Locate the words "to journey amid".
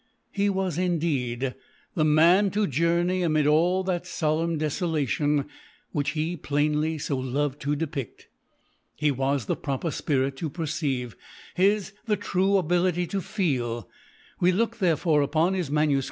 2.57-3.45